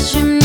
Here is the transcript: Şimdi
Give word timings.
Şimdi 0.00 0.39